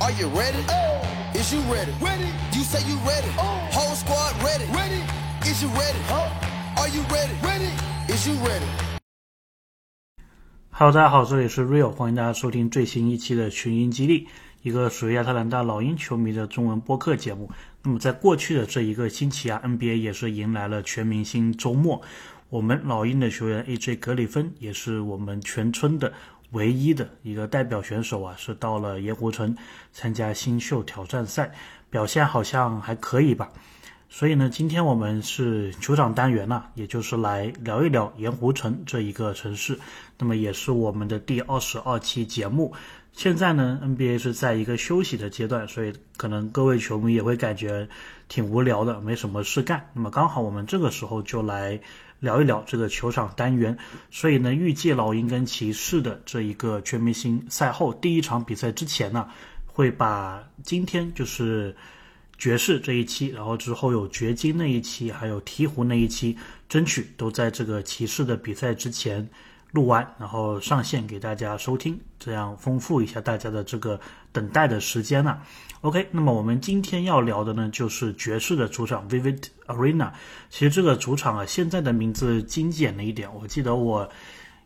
[0.00, 0.64] Are you ready?
[0.68, 1.02] Oh.
[1.34, 1.90] Is you ready?
[2.00, 2.30] Ready.
[2.52, 3.26] You say you ready.
[3.36, 3.58] Oh.
[3.72, 4.64] Whole squad ready.
[4.70, 5.02] Ready.
[5.42, 5.98] Is you ready?
[6.76, 7.34] Are you ready?
[7.42, 7.72] Ready.
[8.06, 8.64] Is you ready?
[10.70, 14.28] Hello，大家好，这里是 Real，欢迎大家收听最新一期的群英激励，
[14.62, 17.50] 一个属于亚特兰大老鹰球迷的中文播客节目。
[17.82, 22.00] 那么在过去的这一个星期啊，NBA 也是迎来了全明星周末。
[22.50, 26.12] 我们老鹰的球员 AJ 格里芬也是我们全村的
[26.52, 29.56] 唯一的一个代表选手啊，是到了盐湖城
[29.92, 31.52] 参加新秀挑战赛，
[31.90, 33.50] 表现好像还可以吧。
[34.10, 39.78] 所以呢，今天我们是球场单元呐，也就是来聊一聊盐湖城这一个城市。
[40.16, 42.72] 那么也是我们的第二十二期节目。
[43.12, 47.88] 现在呢，NBA 是在一个休息的阶段，所以可能各位球迷也会感觉
[48.28, 49.90] 挺无聊的，没什么事干。
[49.92, 51.80] 那么刚好我们这个时候就来
[52.20, 53.76] 聊一聊这个球场单元。
[54.10, 59.28] 所以呢，预计老鹰跟骑士的这一个全明星赛后第一场比赛之前呢，
[59.66, 61.74] 会把今天就是
[62.36, 66.36] 爵士这一期，然后之后有掘金那一期，还有鹈鹕那一期，
[66.68, 69.28] 争取都在这个骑士的比赛之前。
[69.72, 74.00] 录完，然后上线给大家收听，这样丰富一下大家的这个
[74.32, 75.42] 等待的时间了。
[75.82, 80.10] OK，那么我们今天要聊的呢，就是爵士的主场 Vivid Arena。
[80.50, 83.32] 其实这个主场啊，现在的名字精简了一点。
[83.34, 84.08] 我记得我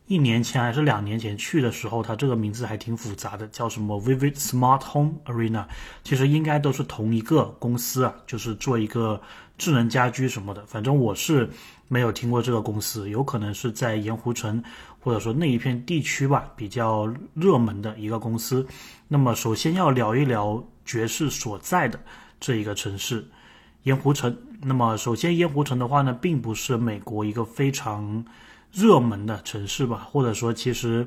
[0.06, 5.66] 一年前还是两年前去的时候，它这个名字还挺复杂的，叫什么 Vivid Smart Home Arena。
[6.02, 9.20] 其实应该都是同一个公司啊，就是做一个
[9.58, 10.64] 智能家居什么的。
[10.66, 11.48] 反正我是
[11.88, 14.62] 没有听过这个公司，有可能是在盐湖城。
[15.04, 18.64] 或者说那一片地区吧，比较热门的一个公司。
[19.08, 21.98] 那么首先要聊一聊爵士所在的
[22.38, 23.28] 这一个城市——
[23.82, 24.36] 盐湖城。
[24.60, 28.24] 那么首先，盐湖城的话呢，并不是美国一个非常
[28.70, 30.06] 热门的城市吧？
[30.08, 31.04] 或者说，其实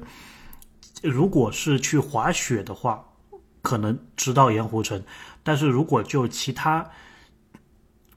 [1.02, 3.02] 如果是去滑雪的话，
[3.62, 5.02] 可能知道盐湖城。
[5.42, 6.86] 但是如果就其他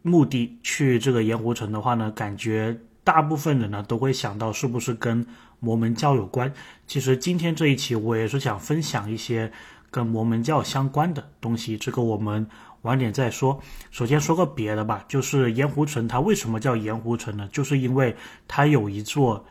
[0.02, 5.26] 目的去这个盐湖城的话呢，感觉大部分人呢都会想到是不是跟
[5.60, 6.52] 摩门教有关，
[6.86, 9.50] 其实今天这一期我也是想分享一些
[9.90, 12.46] 跟摩门教相关的东西，这个我们
[12.82, 13.60] 晚点再说。
[13.90, 17.48] 首先说个别的吧，就是盐湖城，它为什么叫盐湖城呢？
[17.50, 18.14] 就是因为
[18.46, 19.44] 它有一座，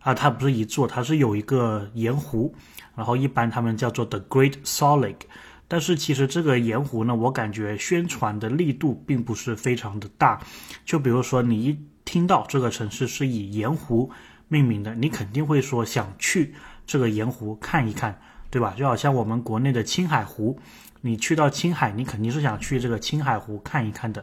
[0.00, 2.54] 啊，它不是一座，它是有一个盐湖，
[2.94, 5.26] 然后一般他们叫做 The Great Salt Lake。
[5.68, 10.40] 但是其实这个盐湖呢，我感觉宣传的力度并不是非常的大。
[10.84, 14.10] 就比如说你一听到这个城市是以盐湖。
[14.46, 16.54] 命名的，你肯定会说想去
[16.86, 18.20] 这个盐湖看一看，
[18.50, 18.74] 对吧？
[18.76, 20.60] 就好像我们国内的青海湖，
[21.00, 24.22] 你去到青海，你肯定是想去这个青海湖看一看的。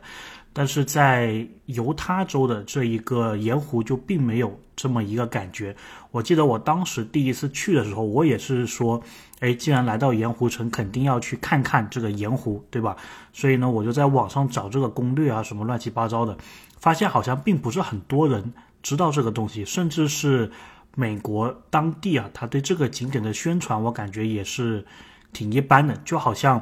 [0.53, 5.75] 但是在犹他州的这一个盐湖就并没有这么一个感觉。
[6.11, 9.01] 我记得我当时第一次去的时候，我也是说，
[9.39, 12.97] 哎，既然来到盐湖城，肯定要去看看这个盐湖，对吧？
[13.31, 16.37] 所以呢，我就在网上找这个攻略啊，什么乱七八糟的，
[16.79, 18.53] 发现好像并不是很多人。
[18.83, 20.51] 知道这个东西，甚至是
[20.95, 24.83] 美国当地啊，他对这个景点的宣传，我感觉也是
[25.31, 25.95] 挺一般的。
[26.03, 26.59] 就好像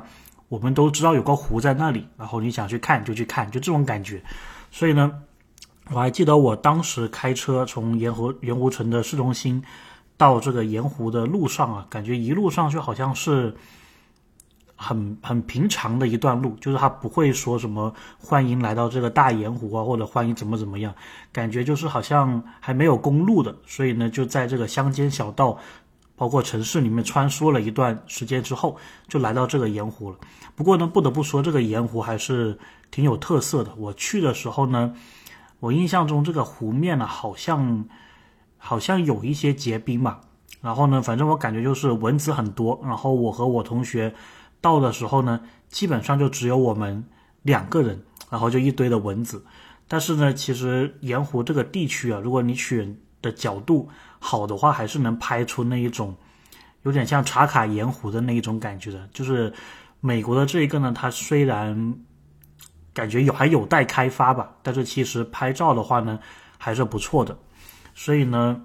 [0.50, 4.22] 我们都知道有个湖在那里，然后你想去看就去看，就这种感觉。
[4.70, 5.22] 所以呢，
[5.92, 9.64] 我还记得我当时开车从盐湖盐湖城的市中心
[10.18, 13.56] 到这个盐湖的路上啊，感觉一路上就好像是。
[14.82, 20.96] 很很平常的一段路，就是他不会说什么欢迎来到这个大盐湖啊，或者欢迎怎么怎么样，
[21.34, 25.58] 感觉就是好像还没有公路的，所以呢，就在这个乡间小道，
[26.20, 28.76] 包括城市里面穿梭了一段时间之后，
[29.08, 30.18] 就来到这个盐湖了。
[30.54, 32.60] 不过呢，不得不说这个盐湖还是
[32.92, 33.74] 挺有特色的。
[33.78, 34.94] 我去的时候呢，
[35.62, 37.86] 我印象中这个湖面呢，好像
[38.58, 40.20] 好像有一些结冰吧。
[40.60, 42.78] 然后呢，反正我感觉就是蚊子很多。
[42.84, 44.14] 然后我和我同学。
[44.62, 47.02] 到的时候呢，基本上就只有我们
[47.44, 49.46] 两个人，然后就一堆的蚊子。
[49.88, 53.88] 但是呢，其实盐湖这个地区啊，如果你选的角度
[54.20, 56.16] 好的话，还是能拍出那一种
[56.84, 59.10] 有点像茶卡盐湖的那一种感觉的。
[59.12, 59.52] 就是
[60.00, 61.96] 美国的这一个呢，它虽然
[62.94, 66.20] 感觉有还有待开发吧，但是其实拍照的话呢，
[66.58, 67.38] 还是不错的。
[67.96, 68.62] 所以呢。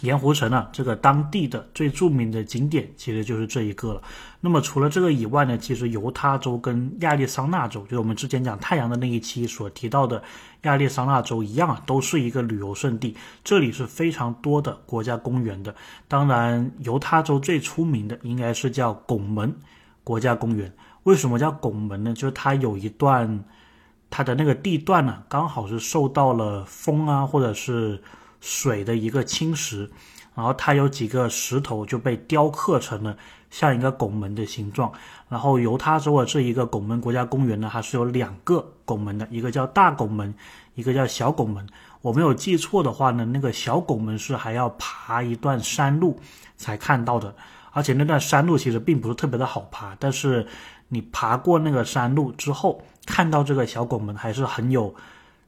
[0.00, 4.02] 盐湖城啊，这个当地的最著名的景点其实就是这一个了。
[4.40, 10.20] 那么除了这个以外呢，其实犹他州跟亚利桑那州，就是我们之前讲太阳的那一期所提到的
[10.68, 13.16] 亚利桑那州一样啊，都是一个旅游胜地。
[13.42, 15.74] 这里是非常多的国家公园的。
[16.08, 19.54] 当然，犹他州最出名的应该是叫拱门
[20.02, 20.72] 国家公园。
[21.04, 22.12] 为什么叫拱门呢？
[22.14, 23.44] 就是它有一段，
[24.10, 28.02] 它的那个地段呢，刚好是受到了风啊，或者是。
[28.46, 29.88] 水的一个侵蚀，
[30.34, 33.16] 然后它有几个石头就被雕刻成了
[33.50, 34.92] 像一个拱门的形状。
[35.30, 40.34] 然后犹他州的这一个拱门国家公园呢，它是有两个拱门的，一个叫大拱门，
[40.74, 41.66] 一个叫小拱门。
[42.02, 46.18] 我没有记错的话呢，那个小拱门是还要爬一段山路
[46.56, 47.34] 才看到的，
[47.72, 50.46] 而且那段山路其实并不是特别的好爬，但是
[50.88, 54.94] 你爬过那个山路之后，看到这个小拱门还是很有。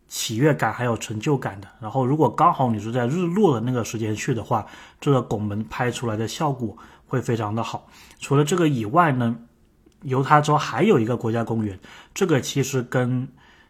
[0.09, 1.67] 喜悦感还有成就感的。
[1.81, 4.65] 然后，如果刚好你是在日落的那个时间去的话，
[5.01, 6.79] 这个拱门拍出来的效果
[7.09, 7.89] 会非常的好。
[8.21, 9.37] 除了这个以外呢，
[10.07, 11.79] 犹他州还有一个国家公园，
[12.15, 13.29] 这个其实跟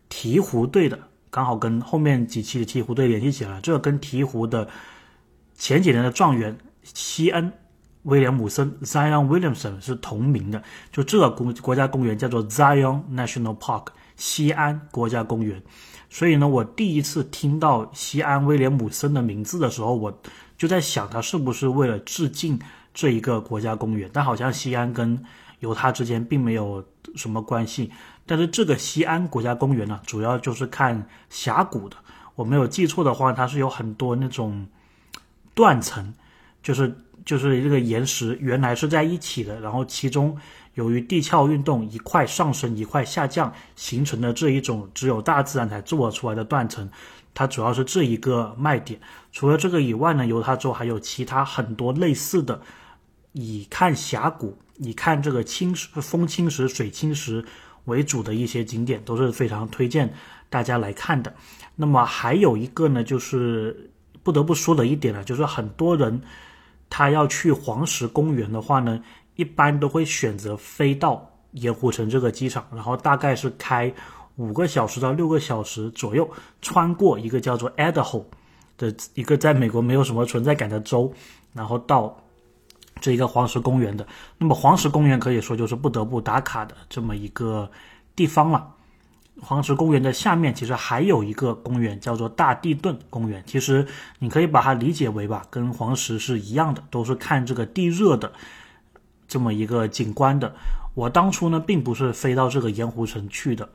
[0.09, 0.99] 鹈鹕队的
[1.31, 3.61] 刚好跟后面几期的鹈鹕队联系起来。
[3.63, 4.69] 这个跟鹈鹕的
[5.57, 7.51] 前几年的状元西恩
[8.03, 10.63] 威廉姆森 （Zion Williamson） 是同名的。
[10.93, 13.87] 就这个公国家公园叫做 Zion National Park，
[14.17, 15.61] 西安国家公园。
[16.11, 20.23] 所以呢，我第一次听到西安威廉姆森的名字的时候，我
[20.57, 22.59] 就在想，他是不是为了致敬
[22.95, 24.09] 这一个国家公园？
[24.13, 25.21] 但好像西安跟
[25.61, 27.91] 犹他之间并没有什么关系。
[28.25, 31.97] 但是这个西安国家公园呢，主要就是看峡谷的。
[32.35, 34.67] 我没有记错的话，它是有很多那种
[35.55, 36.13] 断层，
[36.63, 36.95] 就是
[37.25, 40.37] 就是这个岩石原来是在一起的，然后其中。
[40.75, 46.87] 由于地壳运动一块上升一块下降形成的这一种只有大自然才做出来的断层，
[47.33, 49.01] 它主要是这一个卖点。
[49.33, 52.61] 除了这个以外呢，犹他州还有其他很多类似的，
[53.33, 57.45] 以看峡谷、以看这个青石、风青石、水青石
[57.87, 60.13] 为主的一些景点，都是非常推荐
[60.49, 61.35] 大家来看的。
[61.75, 63.91] 那么还有一个呢，就是
[64.23, 66.21] 不得不说的一点呢，就是很多人
[66.89, 69.03] 他要去黄石公园的话呢。
[69.37, 73.93] 一般都会选择飞到盐湖城这个机场，然后大概是开
[74.37, 76.27] 五个小时到六个小时左右，
[76.63, 78.25] 穿过一个叫做 Idaho
[78.79, 81.13] 的一个在美国没有什么存在感的州，
[81.53, 82.19] 然后到
[83.01, 84.07] 这一个黄石公园的。
[84.39, 87.71] 那么黄石公园可以说就是不得不打卡的这么一个
[88.15, 88.73] 地方了。
[89.41, 93.87] 黄石公园的下面其实还有一个公园叫做大地顿公园，其实
[94.19, 98.33] 你可以把它理解为吧，跟黄石是一样的，都是看这个地热的。
[99.29, 100.55] 这么一个景观的，
[100.95, 103.69] 我当初呢并不是飞到这个盐湖城去的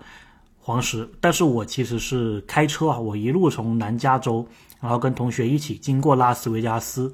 [0.57, 4.47] 黄石，但是我其实是开车啊，我一路从南加州，
[4.79, 7.11] 然后跟同学一起经过拉斯维加斯，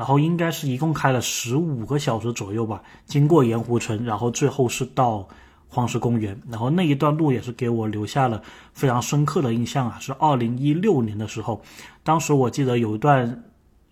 [0.00, 5.28] 然后应该是一共开了十五个小时左右吧，经过盐湖城，然后最后是到
[5.68, 8.42] 黄石公园，然后那一段路也是给我留下了
[8.72, 11.60] 非常深刻的印象啊，是二零一六年的时候，
[12.02, 13.44] 当时我记得有一段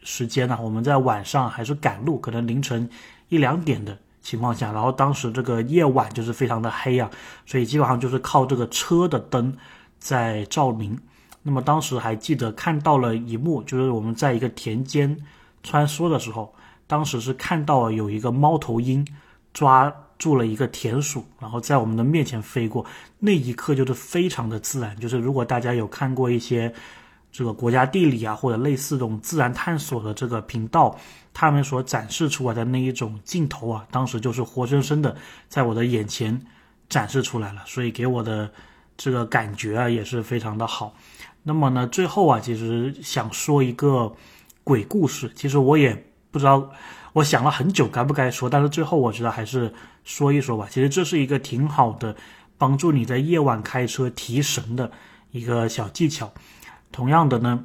[0.03, 2.89] 时间呢，我们在晚上还是赶路，可能凌晨。
[3.29, 7.11] 一两点的情况下，然后当时这个夜晚就是非常的黑啊，
[7.45, 9.55] 所以基本上就是靠这个车的灯
[9.99, 10.99] 在照明。
[11.43, 15.15] 那么当时还记得看到了一幕，就是我们在一个田间
[15.63, 16.55] 穿梭的时候，
[16.87, 19.07] 当时是看到有一个猫头鹰
[19.53, 22.85] 抓住了一个田鼠，然后在我们的面前飞过，
[23.19, 24.99] 那一刻就是非常的自然。
[24.99, 26.73] 就是如果大家有看过一些。
[27.31, 30.99] 这个国家地理啊，或者类似这种自然探索的这个频道，
[31.35, 35.15] 他们所展示出来的那一种镜头啊，当时就是活生生的
[35.47, 36.41] 在我的眼前
[36.89, 38.51] 展示出来了，所以给我的
[38.97, 40.95] 这个感觉啊也是非常的好。
[41.43, 44.11] 那么呢，最后啊，其实想说一个
[44.69, 45.97] 鬼故事，其实我也
[46.31, 46.71] 不知道，
[47.15, 49.73] 我想了很久该不该说，但是最后我觉得还是
[50.05, 50.69] 说一说吧。
[50.71, 52.15] 其实这是一个挺好的
[52.59, 54.93] 帮助你在夜晚开车提神的
[55.31, 56.31] 一个小技巧。
[56.93, 57.65] 同样的呢，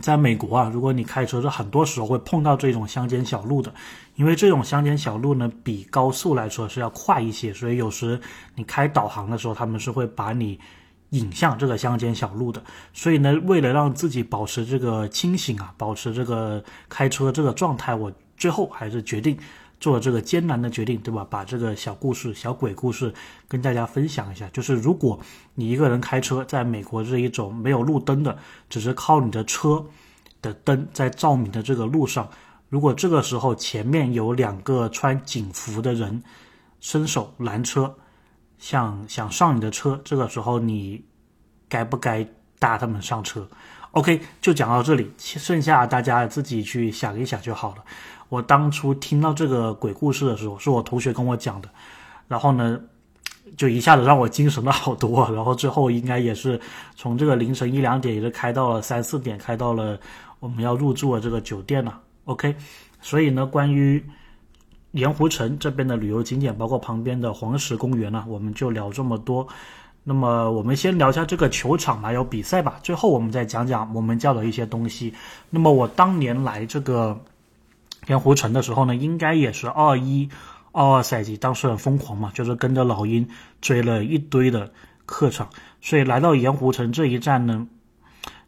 [0.00, 3.72] 在美国啊，如果你开车是很多时候会碰到这种乡间小路的，
[4.16, 8.20] 因为这种乡间小路呢比高速来说是要快一些，所以有时
[8.54, 10.60] 你开导航的时候，他们是会把你
[11.10, 12.62] 引向这个乡间小路的。
[12.92, 19.38] 所以呢，为了让自己保持这个清醒啊，保持这个开车这个状态，我最后还是决定。
[19.80, 21.26] 做这个艰难的决定，对吧？
[21.30, 23.10] 把这个小故事、小鬼故事
[23.48, 24.46] 跟大家分享一下。
[24.50, 25.18] 就是如果
[25.54, 28.36] 你一个人开车，在美国这一种没有路灯的，
[28.68, 29.82] 只是靠你的车
[30.42, 32.28] 的灯在照明的这个路上，
[32.68, 36.22] 如果这个时候前面有两个穿警服的人
[36.80, 37.94] 伸手拦车，
[38.60, 41.02] 想想上你的车，这个时候你
[41.68, 42.24] 该不该
[42.58, 43.48] 搭他们上车
[43.92, 47.82] ？OK，就讲到这里，剩下大家自己去想一想就好了。
[48.28, 51.68] 我当初听到这个鬼故事的时候，是我同学跟我讲的，
[52.28, 52.78] 然后呢，
[53.56, 55.28] 就一下子让我精神了好多。
[55.34, 56.60] 然后最后应该也是
[56.94, 59.98] 从这个凌晨一两点，也是开到了三四点，开到了
[60.38, 61.98] 我们要入住的这个酒店了。
[62.26, 62.54] OK，
[63.00, 64.04] 所以呢，关于
[64.92, 69.46] 盐湖城这边的旅游景点，包括旁边的黄石公园呢，我们就聊这么多。
[70.02, 75.14] 那么我们先聊一下这个球场还有比赛吧，最后我们再讲讲我们叫的一些东西。
[75.50, 77.20] 那么我当年来这个
[78.06, 80.30] 盐湖城的时候呢，应该也是二一、
[80.72, 83.28] 二二赛季，当时很疯狂嘛，就是跟着老鹰
[83.60, 84.72] 追了一堆的
[85.04, 85.50] 客场，
[85.82, 87.68] 所以来到盐湖城这一站呢。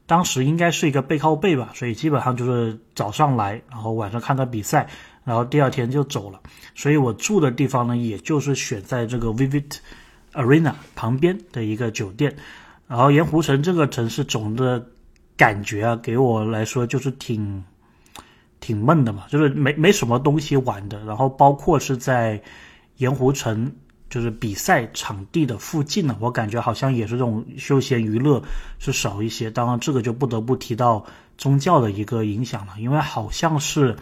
[0.07, 4.89] 当时应该是一个背靠背吧，所以基本上就是早上来，然后晚上看个比赛，
[5.25, 6.41] 然后第二天就走了。
[6.75, 9.77] 所以我住的地方呢，也就是选在这个 Vivid
[10.33, 12.35] Arena 旁边的一个酒店。
[12.87, 14.85] 然后盐湖城这个城市总的
[15.37, 17.65] 感觉啊，给我来说就是挺
[18.61, 21.03] 挺闷的嘛，就是没没什么东西玩的。
[21.05, 22.43] 然后包括是在
[22.97, 23.73] 盐湖城。
[24.11, 28.43] 就是比赛场地的附近呢，我感觉好像也是这种休闲娱乐
[28.79, 29.51] 是少一些。
[29.51, 31.03] 当然，这个就不得不提到
[31.39, 33.97] 宗教的一个影响了，因为好像是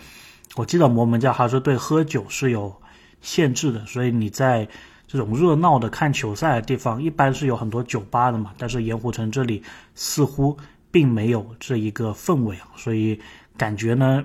[0.57, 2.75] 我记得摩门教还是对喝酒是有
[3.21, 4.69] 限制的，所以你在
[5.07, 8.53] 这种热闹的看球赛的地方，一般是有很多酒吧的嘛。
[8.59, 9.63] 但是盐湖城这里
[9.95, 10.57] 似乎
[10.91, 13.21] 并没有这一个氛围啊，所以
[13.57, 14.25] 感觉呢，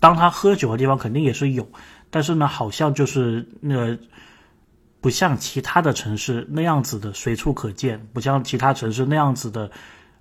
[0.00, 1.68] 当他喝酒的地方肯定也是有，
[2.10, 3.98] 但是呢，好像就是那个。
[4.98, 9.70] 不像其他的城市那样子的随处可见，不像其他城市那样子的，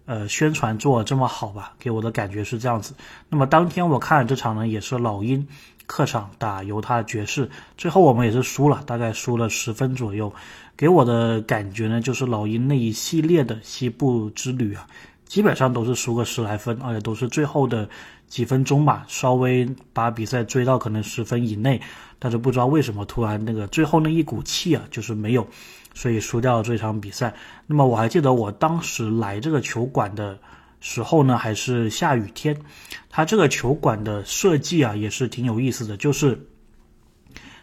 [0.05, 1.73] 呃，宣传做这么好吧？
[1.79, 2.93] 给我的感觉是这样子。
[3.29, 5.47] 那么当天我看这场呢，也是老鹰
[5.87, 10.33] 客场打犹他爵士，最后我们也是输了，大概输了十分左右。
[10.77, 14.87] 给我的感觉呢，就是老鹰那一系列的西部之旅啊，
[15.25, 17.89] 基本上都是输个十来分，而且都是最后的。
[18.27, 21.79] 几分钟吧，稍微把比赛追到可能十分以内，
[22.19, 25.47] 但是不知道为什么突然那个最后那一股气啊，就是没有，
[25.93, 27.33] 所以输掉了这场比赛。
[27.67, 30.37] 那么我还记得我当时来这个球馆的
[30.79, 32.57] 时候呢，还是下雨天。
[33.09, 36.47] 它这个球馆的设计啊，也是挺有意思的，就是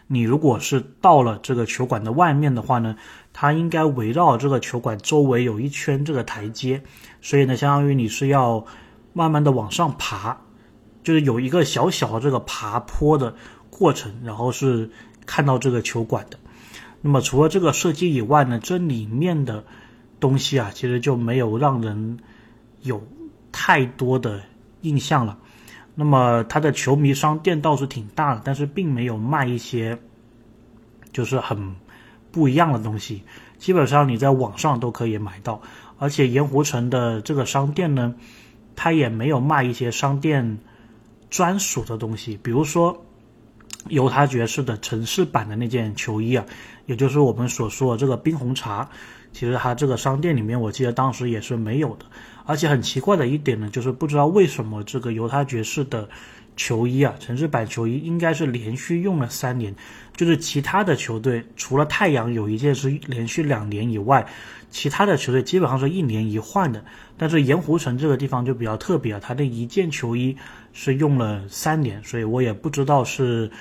[0.07, 2.95] 你如果是到了这个球馆的外面的话呢，
[3.33, 6.81] 它应该围绕这个球馆周围有一圈这个台阶，
[7.21, 8.65] 所以呢，相当于你是要
[9.13, 10.35] 慢慢的往上爬。
[11.03, 13.35] 就是有一个小小的这个爬坡的
[13.69, 14.89] 过程，然后是
[15.25, 16.37] 看到这个球馆的。
[17.01, 19.65] 那么除了这个设计以外呢，这里面的
[20.19, 22.19] 东西啊，其实就没有让人
[22.81, 23.05] 有
[23.51, 24.41] 太多的
[24.81, 25.37] 印象了。
[25.95, 29.99] 那么它的球迷商店倒是挺大的，但是并没有卖一些
[31.11, 31.75] 就是很
[32.31, 33.23] 不一样的东西。
[33.57, 35.61] 基本上你在网上都可以买到，
[35.97, 38.15] 而且盐湖城的这个商店呢，
[38.75, 40.59] 它也没有卖一些商店。
[41.33, 43.03] 专属的东西，比如说
[43.89, 46.45] 犹他爵士的城市版的那件球衣啊，
[46.85, 48.87] 也就是我们所说的这个冰红茶，
[49.31, 52.05] 其实它这个商店里面，我记得当时也是没有的。
[52.45, 56.07] 而且很奇怪的一点呢，就是不知道为什么这个犹他爵士的
[56.55, 59.75] 球衣啊，城市版球衣应该是连续用了三年，
[60.15, 64.25] 就是其他的球队除了太阳有一件是连续两年以外。
[64.69, 66.83] 其他的球队基本上是一年一换的，
[67.15, 70.35] 但是盐湖城这个地方就比较特别，它的一件球衣
[70.73, 73.51] 是用了三年，所以我也不知道是，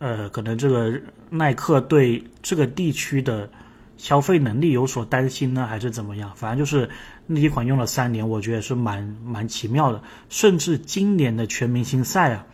[0.00, 1.00] 呃，可能这个
[1.30, 3.48] 耐克对这个地区的
[3.96, 6.32] 消费能力有所担心呢，还是怎么样？
[6.34, 6.88] 反正就是
[7.26, 10.02] 那一款用了三年，我觉得是蛮蛮奇妙的。
[10.28, 12.46] 甚至今年的全明星赛啊，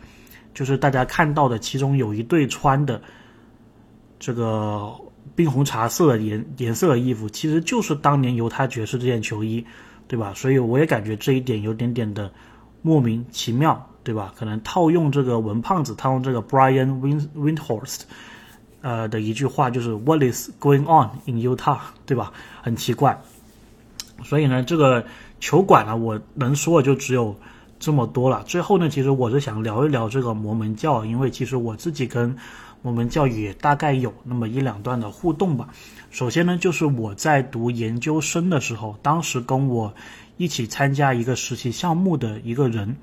[0.54, 3.02] 就是大家看到的，其中有一队穿的
[4.18, 4.92] 这个。
[5.37, 9.64] 冰红茶色的颜颜色的衣服，其实就是当年犹他爵士这件球衣，
[10.09, 10.32] 对吧？
[10.35, 12.30] 所以我也感觉这一点有点点的
[12.82, 14.35] 莫名其妙，对吧？
[14.37, 18.00] 可能套用这个文胖子，套用这个 Brian Win Windhorst，
[18.82, 22.32] 呃的一句话就是 What is going on in Utah，对吧？
[22.62, 23.20] 很奇怪。
[24.25, 25.04] 所以呢，这个
[25.40, 27.34] 球馆呢，我能说的就只有
[27.78, 28.44] 这么多了。
[28.46, 32.37] 最后呢，其实我是想聊一聊这个摩门教，因为其实我自己跟
[32.82, 35.68] 我们教也大概有那么一两段的互动吧。
[36.10, 39.94] 首先呢，就是我在读研究生的时候，当时跟我
[40.37, 42.96] 一起参加一个实习项目的一个人，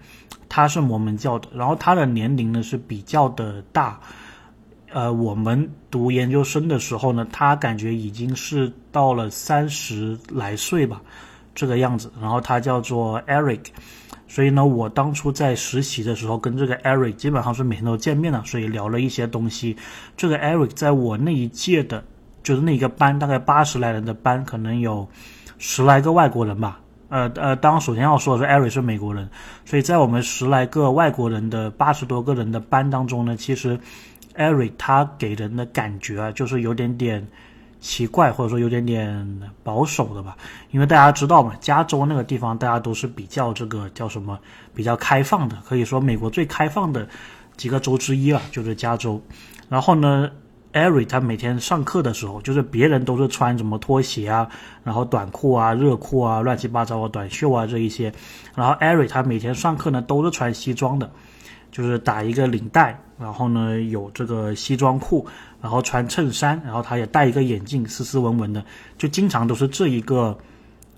[0.50, 4.00] 他是摩门教的，然后他的年龄呢是比较的大。
[4.92, 11.02] 呃，我们读研究生的时候呢，他感觉已经是到了三十来岁吧，
[11.54, 12.12] 这个样子。
[12.22, 13.66] 然后他叫做 Eric。
[14.30, 19.76] 所以呢，我当初在实习的时候，跟这个 Eric 基本上是每天都见面的，所以聊了一些东西。
[20.18, 22.04] 这个 Eric 在我那一届的，
[22.44, 25.08] 就是那个班，大概八十来人的班，可能有
[25.58, 26.80] 十来个外国人吧。
[27.10, 29.30] 呃呃，当首先要说的是 Eric 是美国人，
[29.64, 33.80] 所以在我们十来个外国人的八十多个人的班当中呢，其实
[34.38, 37.28] Eric 他给人的感觉啊，就是有点点。
[37.80, 40.36] 奇怪，或者说有点点保守的吧，
[40.72, 44.38] 因为大家知道嘛，加州那个地方大家都是比较这个叫什么，
[44.74, 47.08] 比较开放的，可以说美国最开放的
[47.56, 49.22] 几个州之一了，就是加州。
[49.70, 50.28] 然后呢，
[50.72, 54.50] 艾瑞他每天上课的时候，就是别人都是穿什么拖鞋啊，
[54.84, 58.12] 然后短裤啊、热裤啊、乱七八糟啊短袖啊这一些，
[58.56, 61.12] 然后艾瑞他每天上课呢都是穿西装的，
[61.70, 65.26] 就是打一个领带，然后呢有这个西装裤，
[65.62, 68.64] 然后穿衬衫，然后他也戴一个眼镜，斯斯文文的，
[68.98, 70.38] 就经常都是这一个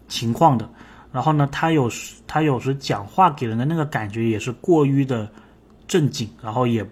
[0.07, 0.69] 情况的。
[1.11, 5.29] 然后呢，他有时他有时讲话给人的那个感觉也是过于的
[5.88, 6.85] 正经，然后也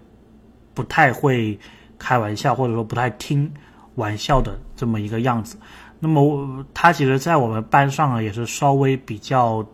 [0.74, 1.58] 不太会。
[2.00, 3.52] 开玩笑，或者说不太听
[3.96, 5.58] 玩笑的这么一个样子。
[5.98, 9.66] 那么他其实，在我们班上啊，也是稍微比较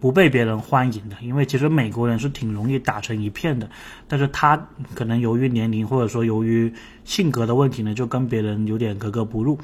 [0.00, 1.16] 不被别人欢迎的。
[1.22, 3.68] 因为其实美国人是挺容易打成一片的，
[4.06, 4.56] 但是他
[4.94, 6.72] 可能由于年龄或者说由于
[7.04, 9.58] 性格的问题呢，就跟别人有点格格不入。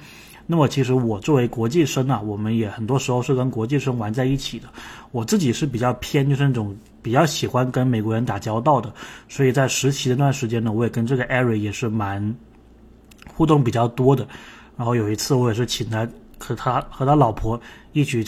[0.44, 4.68] 那么其实我作为国际生啊，我们也很多时候是跟国际生玩在一起的。
[5.12, 6.76] 我自己是比较偏就是那种。
[7.02, 8.94] 比较喜欢跟美国人打交道的，
[9.28, 12.32] 所以在实习的那段时间呢，我也跟这个艾瑞也是蛮
[13.34, 14.24] 互动比较多的。
[14.76, 16.06] 然后有一次，我也是请他
[16.38, 17.60] 和他和他老婆
[17.92, 18.24] 一起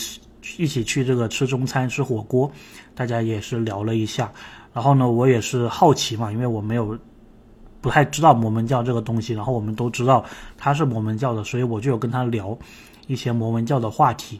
[0.57, 2.51] 一起去这个吃中餐吃火锅，
[2.93, 4.31] 大家也是聊了一下。
[4.73, 6.97] 然后呢，我也是好奇嘛，因为我没有
[7.81, 10.23] 不太知道摩门教这个东西，然后我们都知道
[10.57, 12.57] 他是摩门教的，所以我就有跟他聊
[13.07, 14.39] 一些摩门教的话题。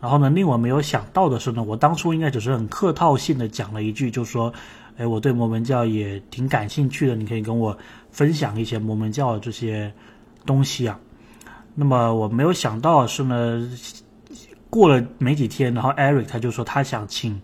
[0.00, 4.52] 然后呢，令我没有想到的是呢，我当初应该只是很客套性的讲了一句，就说，
[4.98, 7.76] 哎，我对摩门教也挺感兴趣的，你可以跟我
[8.10, 9.92] 分享一些摩门教的这些
[10.44, 10.98] 东西啊。
[11.74, 13.70] 那么我没有想到是呢，
[14.68, 17.40] 过了没几天，然后 Eric 他就说他想请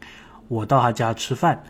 [0.49, 1.63] 我到他家吃饭，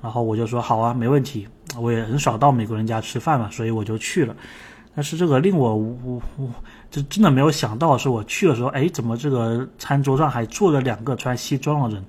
[0.00, 1.48] 然后我就说好啊，没问题，
[1.78, 4.34] 我也很少到美国人家吃饭嘛，所以我就去了。
[4.94, 6.50] 但是这个令我我我
[6.90, 12.04] 这真的没有想到，是我去的时候，哎，怎么这个餐桌上还坐着两个穿西装的人？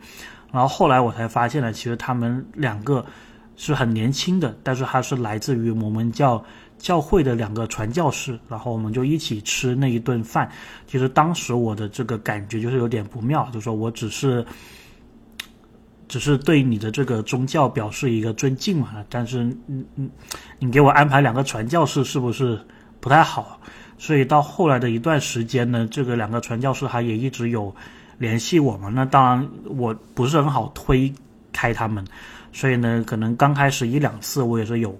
[0.52, 3.06] 然后后来我才发现呢，其实他们两个
[3.56, 6.44] 是很年轻的，但是他是来自于摩门教
[6.82, 8.38] 教会的两个传教士。
[8.50, 10.52] 然后我们就一起吃那一顿饭。
[10.88, 14.46] 其实当时我的这个感觉就是有点不妙，就说我只是
[16.08, 20.10] 只是对你的这个宗教表示一个尊敬嘛，但是嗯嗯，
[20.60, 22.60] 你给我安排两个传教士，是不是？
[23.00, 23.60] 不太好，
[23.98, 27.74] 所以到后来的一段时间呢，这个两个传教士他也一直有
[28.20, 28.94] 联系我们。
[28.94, 31.12] 那当然我不是很好推
[31.52, 32.06] 开他们，
[32.54, 34.96] 所以呢，可能刚开始一两次我也是有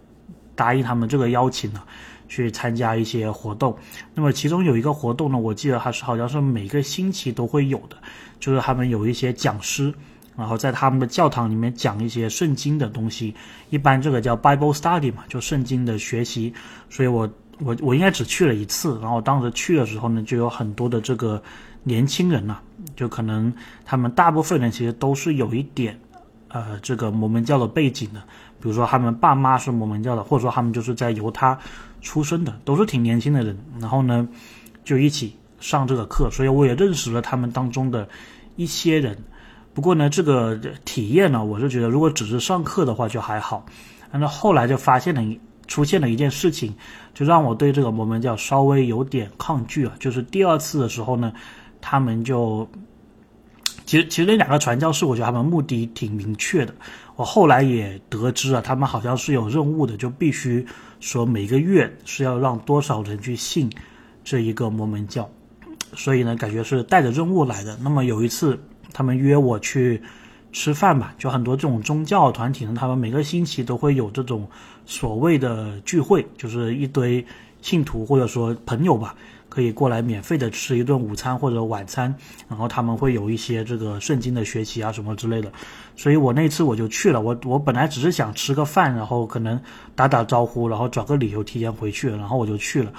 [0.62, 1.82] 答应他们这个邀请呢，
[2.30, 3.76] 去参加一些活动。
[4.14, 7.96] 那么其中有一个活动呢，我记得还是好像是每个星期都会有的，
[8.40, 9.92] 就是他们有一些讲师，
[10.38, 13.34] 然后在他们的教堂里面讲一些圣经的东西，
[13.72, 16.54] 一般这个叫 Bible Study 嘛，就圣经的学习。
[16.90, 17.28] 所以我。
[17.64, 21.40] 我我应该只去了一次，然后当时去的时候呢，就有很多的这个
[21.84, 22.58] 年轻人呐，
[22.96, 23.54] 就可能
[23.86, 25.96] 他们大部分人其实都是有一点，
[26.48, 28.24] 呃，这个摩门教的背景的，
[28.62, 31.58] 比如说他们爸妈是摩门教的，或者说他们就是在犹他
[32.02, 34.28] 出生的，都是挺年轻的人，然后呢，
[34.84, 38.08] 就一起上这个课，所以我也认识了他们当中的
[38.56, 39.18] 一些人。
[39.74, 43.66] 不过呢，这个体验呢，我是觉得如果只是上课的话就还好，
[44.12, 45.38] 那后来就发现了。
[45.68, 46.76] 出现了一件事情，
[47.14, 49.94] 就让我对这个摩门教稍微有点抗拒啊。
[50.00, 51.32] 就是第二次的时候呢，
[51.80, 52.68] 他们就，
[53.86, 56.76] 其实其实那两个传教士，我觉得他们目的挺明确的。
[57.22, 60.66] 我后来也得知啊，他们好像是有任务的，就必须
[61.00, 63.70] 说每个月是要让多少人去信
[64.24, 65.30] 这一个摩门教，
[65.94, 67.78] 所以呢，感觉是带着任务来的。
[67.84, 68.60] 那么有一次，
[68.92, 70.02] 他们约我去。
[70.54, 74.46] 吃饭吧，就很多这种宗教团体呢，他们每个星期都会有这种
[74.86, 77.26] 所谓的聚会，就是一堆
[77.62, 79.16] 信徒或者说朋友吧，
[79.52, 82.16] 可以过来免费的吃一顿午餐或者晚餐，
[82.48, 85.52] 然后他们会有一些这个圣经的学习啊什么之类的。
[85.96, 89.60] 所以我那次我就去了，我我本来只是想吃个饭，然后可能
[89.94, 92.94] 打打招呼，然后找个理由提前回去，然后我就去了，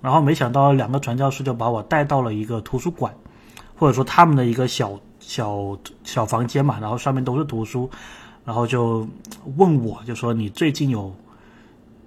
[0.00, 3.12] 然后没想到两个传教士就把我带到了一个图书馆，
[3.76, 4.98] 或者说他们的一个小。
[5.18, 7.90] 小小房间嘛，然后上面都是图书，
[8.44, 9.04] 然后就
[9.56, 11.12] 问我，就说你最近有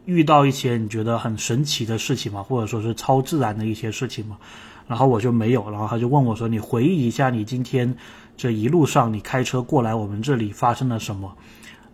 [0.10, 2.41] 遇到一些你觉得很神奇的事情吗？
[2.41, 4.38] 或者说是超自然的一些事情吗？
[4.88, 7.95] 然后我就没有，然后他就问我说，你回忆一下你今天
[8.36, 11.32] 这一路上你开车过来我们这里发生了什么？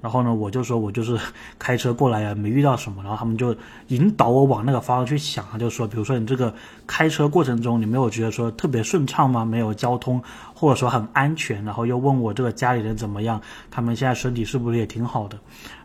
[0.02, 1.18] 然后呢，我就说，我就是
[1.58, 3.02] 开车过来呀，没遇到什么。
[3.02, 3.56] 然后他们就
[3.88, 6.54] 引导我往那个方向去想啊，就说，比如说你这个
[6.86, 9.44] 开车过程中，你没有觉得说特别顺畅吗？
[9.44, 10.22] 没有交通，
[10.54, 11.64] 或者说很安全？
[11.66, 15.40] 然后又问我这个家里人怎么样，他们现在身体是不是也挺好的？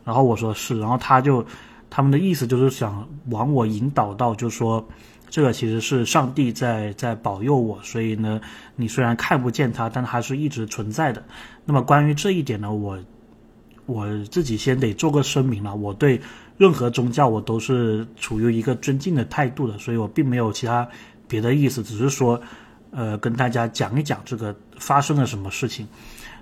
[0.05, 0.79] 然后我说是。
[0.79, 1.43] 然后他就
[1.91, 4.89] 他们的意思就是想往我引导到，就说
[5.29, 8.41] 这个其实是上帝在在保佑我，所以呢，
[8.77, 11.23] 你虽然看不见他，但他是一直存在的。
[11.65, 12.99] 那么关于这一点呢，我。
[13.87, 16.21] 我自己先得做个声明了，我对
[16.57, 20.89] 任何宗教我都是处于一个尊敬的态度的，所以我并没有其他
[21.27, 22.41] 别的意思，只是说，
[22.93, 25.89] 呃，跟大家讲一讲这个发生了什么事情。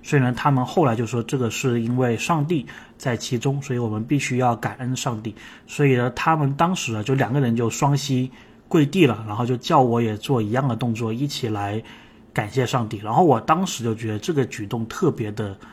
[0.02, 5.34] 所以呢，他们后来就说这个是因为上帝在其中，所以我们必须要感恩上帝。
[5.66, 8.30] 所以呢，他们当时啊，就两个人就双膝
[8.68, 11.82] 跪地了，然后就叫我也做一样的动作，一起来
[12.32, 12.98] 感谢上帝。
[12.98, 15.56] 然后我当时就觉得这个举动特别的。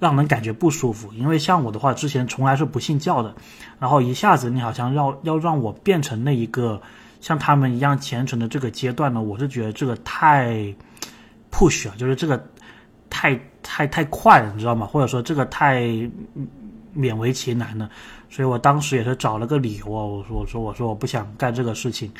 [0.00, 3.34] 让人感觉不舒服，因为像我的话，之前从来是不信教的，
[3.78, 6.80] 然后一下子你好像要要让我变成那一个
[7.20, 10.74] 像他们一样虔诚的这个阶段呢，我是觉得这个太
[11.50, 12.42] push 啊，就是这个
[13.16, 14.86] 太太太快了，你知道吗？
[14.86, 15.84] 或者说这个太
[16.94, 17.88] 勉为其难了，
[18.28, 22.12] 所以我当时也是找了个理由啊，我说我说我说我不想干这个事情。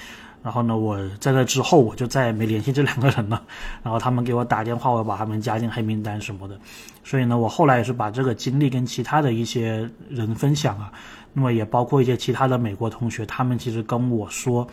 [0.42, 3.42] 然后呢，我在那之后我就再也没联系这两个人了。
[3.82, 6.58] 然后他们给我打电话，我把他们加进黑名单什么的。
[7.04, 10.90] 所以呢，我后来也是把这个经历跟其他的一些人分享啊。
[11.32, 14.66] 那么也包括一些其他的美国同学，他们其实跟我说，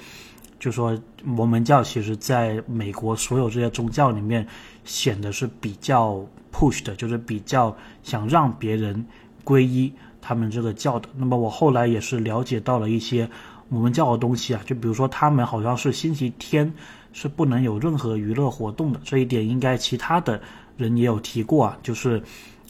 [0.63, 4.47] 就说摩门教其实在美国所有这些宗教里面
[4.86, 9.06] 显得是比较 push 的，就是比较想让别人
[9.43, 11.10] 皈依他们这个教的。
[11.17, 13.30] 那么我后来也是了解到了一些。
[13.67, 16.71] 我们教的东西啊，就比如说他们好像是星期天
[17.12, 20.39] 是不能有任何娱乐活动的，这一点应该其他的
[20.78, 21.78] 人也有提过啊。
[21.84, 22.21] 就是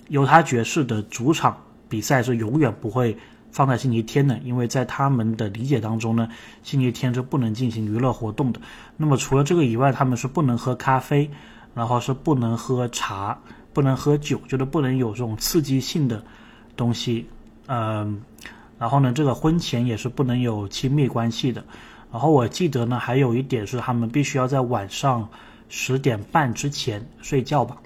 [0.07, 1.55] 犹他爵士的主场
[1.89, 3.15] 比赛是永远不会
[3.53, 6.27] 放在星期天的，因为在他们的理解当中呢，
[6.63, 8.59] 星期天是不能进行娱乐活动的。
[8.97, 11.29] 那么除了这个以外，他们是不能喝咖啡，
[11.73, 13.39] 然后是不能喝茶，
[13.71, 16.21] 不能喝酒，就是不能有这种刺激性的
[16.75, 17.27] 东西，
[17.67, 18.21] 嗯。
[18.79, 21.63] 然后呢，这个婚前也是不能有亲密关系的。
[22.11, 25.29] 然后我记得呢，还有一点是他们必须要在晚上
[25.69, 27.77] 十点半之前睡觉吧。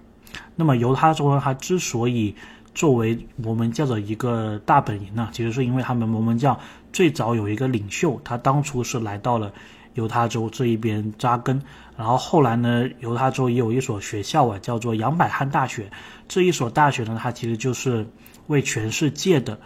[0.55, 2.35] 那么犹他州呢，它之所以
[2.77, 6.59] 作为摩门教的一个大本营呢，其实是因为他们摩门教
[6.93, 9.51] 最早有一个领袖，他当初是来到了
[9.95, 11.59] 犹他州这一边扎根。
[11.97, 15.89] 然后后来呢，犹他州也有一所学校啊，叫做杨百翰大学。
[16.27, 18.05] 这一所大学呢，它其实就是
[18.45, 19.57] 为全世界的。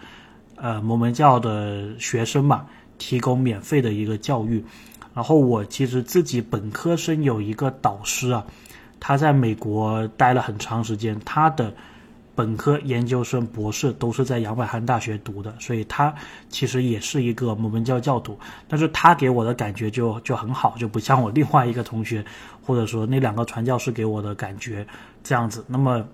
[0.56, 2.64] 呃，摩门教的学生嘛，
[2.96, 4.64] 提供免费的一个教育。
[5.12, 8.42] 然后我其实自己本科生有一个导师啊，
[8.98, 11.74] 他在美国待了很长时间，他的
[12.34, 16.14] 本科、研究生、博士都是在杨百翰大学读的，所以他
[16.48, 18.38] 其实也是一个摩门教教徒。
[18.68, 22.24] 但是他给我的感觉就就很好，就不像我另外一个同学，
[22.62, 24.86] 或者说那两个传教士给我的感觉
[25.22, 25.64] 这样子。
[25.66, 26.04] 那么。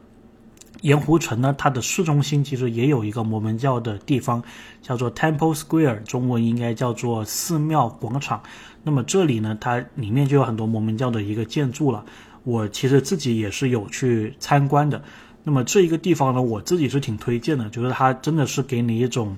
[0.82, 4.40] 盐湖城呢，它的市中心其实也有一个摩门教的地方，
[4.80, 8.40] 叫做 Temple Square，中文应该叫做寺庙广场。
[8.84, 12.04] 那么这里呢，它里面就有很多摩门教的一个建筑了。
[12.44, 15.02] 我其实自己也是有去参观的。
[15.48, 19.34] 那么这一个地方呢，我自己是挺推荐的，就是它真的是给你一种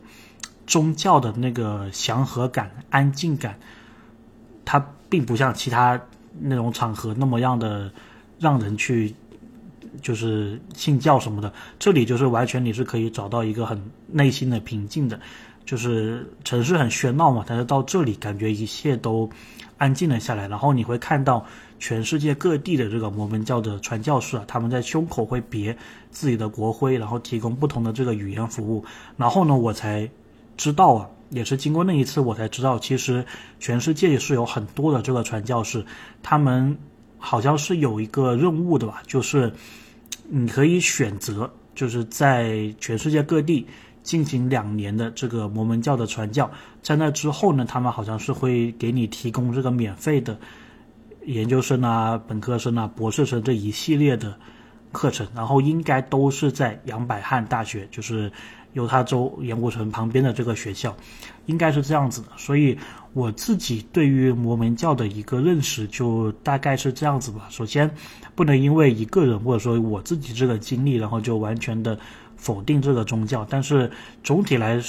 [0.67, 3.57] 宗教的那个祥和感、安静感。
[4.65, 6.01] 它并不像其他
[6.41, 7.93] 那种场合那么样的
[8.41, 9.15] 让人去。
[10.03, 15.19] 就是信教什么的，这里就是完全你是可以找到一个很内心的平静的，
[15.65, 19.29] 就是城市很喧闹嘛，但是到这里感觉一切都
[19.79, 20.47] 安静了下来。
[20.47, 21.45] 然后你会看到
[21.81, 25.77] 全世界各地的这个摩门教的传教士啊，他们在胸口会别
[26.13, 28.85] 自己的国徽，然后提供不同的这个语言服务。
[29.17, 30.09] 然后呢，我才
[30.57, 33.25] 知道啊，也是经过那一次我才知道，其实
[33.59, 35.85] 全世界也是有很多的这个传教士，
[36.23, 36.79] 他们
[37.19, 39.53] 好像是有一个任务的吧，就是。
[40.33, 43.67] 你可以选择，就是在全世界各地
[44.05, 46.49] 进行两年的这个摩门教的传教，
[46.83, 50.39] 在那之后呢，他们好像是会给你提供这个免费的
[51.27, 54.35] 研究生啊、本科生啊、博士生这一系列的
[54.93, 58.31] 课程，然后应该都是在杨百翰大学，就是
[58.73, 60.97] 犹他州盐湖城旁边的这个学校，
[61.47, 62.29] 应该是这样子的。
[62.37, 62.77] 所以
[63.13, 67.47] 我自己对于摩门教的一个认识就大概是这样子吧。
[67.51, 67.91] 首先。
[68.37, 71.99] 不能因为一个人或者说我自己这个经历，然后就完全的
[72.37, 73.47] 否定这个宗教。
[73.51, 73.91] 但是
[74.25, 74.81] 总体来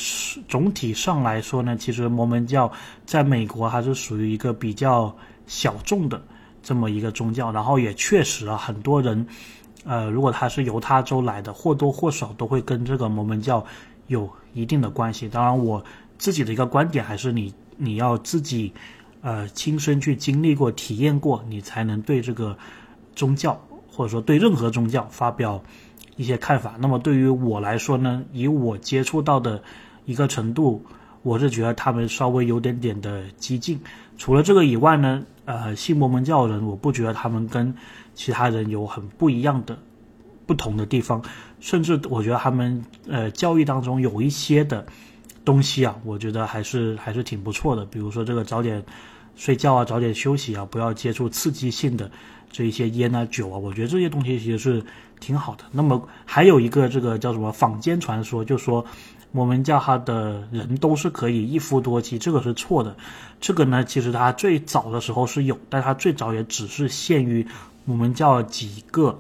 [0.48, 2.72] 总体上来说呢，其实摩门教
[3.06, 5.13] 在美国还是属于一个比较
[5.52, 6.24] 小众的
[6.64, 7.52] 这么一个宗教。
[7.52, 9.28] 然后也确实啊，很多人，
[9.84, 13.66] 呃，如果他是犹他州来的，或多或少都会跟这个摩门教
[14.08, 15.28] 有一定的关系。
[15.28, 15.84] 当然，我
[16.18, 18.72] 自己的一个观点还是你你要自己
[19.20, 22.58] 呃亲身去经历过、体验过，你才能对这个。
[23.14, 23.62] 宗教
[23.92, 25.62] 或者说对任何宗教发表
[26.16, 29.62] 一些看法，那么对于我来说呢，以我接触到的
[30.06, 30.82] 一个程度，
[31.22, 33.78] 我是觉得他们稍微有点点的激进。
[34.21, 37.73] 除了这个以外呢，呃，信摩门教人，我不觉得他们跟
[38.13, 39.79] 其他人有很不一样的、
[40.45, 41.23] 不同的地方，
[41.60, 44.86] 甚至我觉得他们呃教育当中有一些的
[45.43, 47.84] 东西啊，我觉得还是还是挺不错的。
[47.84, 48.84] 比如说这个早点
[49.36, 52.12] 睡觉啊，早点休息啊，不要接触刺激性的
[52.51, 54.84] 这一些烟啊酒啊，我觉得这些东西其实是
[55.19, 55.63] 挺好的。
[55.71, 58.86] 那么还有一个这个叫什么坊间传说，就说。
[59.32, 62.96] 我们叫他的人都是可以一夫多妻，这个是错的。
[63.39, 67.46] 这个呢，其实他最早的时候是有，但他最早也只是限于
[67.86, 69.17] 我们叫几个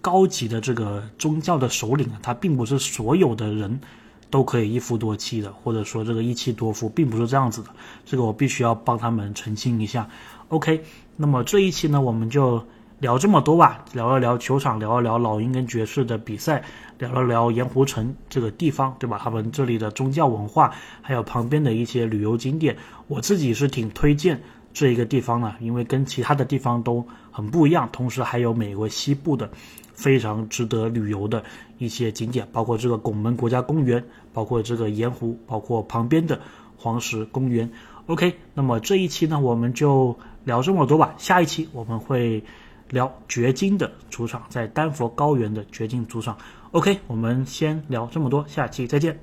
[0.00, 3.80] 高级的这个宗教的首领啊，他并不是所有的人
[4.30, 7.70] 都可以一夫多妻的，或者说这个一妻多夫，并不是这样子的。
[8.04, 10.08] 这个我必须要帮他们澄清一下。
[10.48, 10.84] OK，
[11.16, 12.64] 那么这一期呢，我们就。
[13.02, 16.62] 聊这么多吧，聊一聊球场，聊一聊老鹰跟爵士的比赛，
[16.98, 19.18] 聊一聊盐湖城这个地方，对吧？
[19.20, 22.76] 他们这里的宗教文化，还有旁边的一些旅游景点，
[23.08, 24.40] 我自己是挺推荐
[24.72, 27.88] 这一个地方的，因为跟其他的地方都很不一样。
[27.90, 29.50] 同时还有美国西部的
[29.92, 31.42] 非常值得旅游的
[31.78, 34.00] 一些景点，包括这个拱门国家公园，
[34.32, 36.40] 包括这个盐湖，包括旁边的
[36.76, 37.68] 黄石公园。
[38.06, 41.16] OK，那么这一期呢，我们就聊这么多吧。
[41.18, 42.40] 下一期我们会。
[42.92, 46.36] 聊掘金的主场，在丹佛高原的掘金主场。
[46.72, 49.18] OK，我们先聊这么多，下期再见。